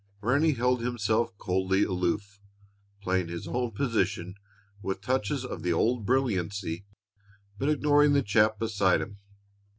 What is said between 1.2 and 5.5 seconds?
coldly aloof, playing his own position with touches